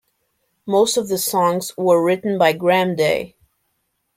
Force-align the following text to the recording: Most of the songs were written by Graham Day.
Most 0.65 0.97
of 0.97 1.09
the 1.09 1.19
songs 1.19 1.77
were 1.77 2.03
written 2.03 2.39
by 2.39 2.53
Graham 2.53 2.95
Day. 2.95 3.35